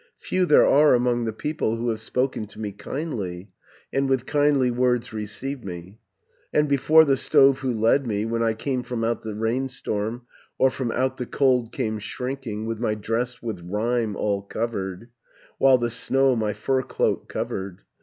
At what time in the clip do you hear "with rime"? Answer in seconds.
13.43-14.15